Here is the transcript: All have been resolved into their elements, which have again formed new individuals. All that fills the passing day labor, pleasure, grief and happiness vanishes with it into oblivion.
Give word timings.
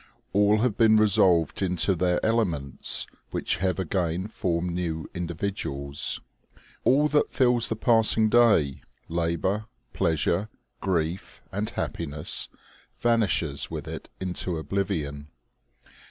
All 0.33 0.61
have 0.61 0.77
been 0.77 0.97
resolved 0.97 1.61
into 1.61 1.93
their 1.93 2.19
elements, 2.25 3.05
which 3.29 3.57
have 3.57 3.77
again 3.77 4.27
formed 4.27 4.71
new 4.71 5.07
individuals. 5.13 6.19
All 6.83 7.07
that 7.09 7.29
fills 7.29 7.67
the 7.67 7.75
passing 7.75 8.27
day 8.27 8.81
labor, 9.09 9.67
pleasure, 9.93 10.49
grief 10.79 11.39
and 11.51 11.69
happiness 11.69 12.49
vanishes 12.97 13.69
with 13.69 13.87
it 13.87 14.09
into 14.19 14.57
oblivion. 14.57 15.27